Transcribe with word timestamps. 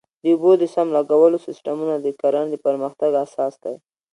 د 0.23 0.25
اوبو 0.31 0.51
د 0.61 0.63
سم 0.73 0.87
لګولو 0.97 1.37
سیستمونه 1.47 1.95
د 1.99 2.07
کرنې 2.21 2.49
د 2.51 2.55
پرمختګ 2.65 3.11
اساس 3.25 3.53
دی. 3.63 3.75